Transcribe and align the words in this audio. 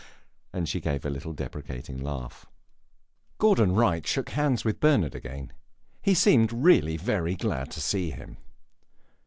And 0.51 0.67
she 0.67 0.79
gave 0.81 1.05
a 1.05 1.11
little 1.11 1.31
deprecating 1.31 1.99
laugh. 2.01 2.47
Gordon 3.37 3.73
Wright 3.73 4.03
shook 4.07 4.29
hands 4.31 4.65
with 4.65 4.79
Bernard 4.79 5.13
again; 5.13 5.53
he 6.01 6.15
seemed 6.15 6.51
really 6.51 6.97
very 6.97 7.35
glad 7.35 7.69
to 7.69 7.81
see 7.81 8.09
him. 8.09 8.37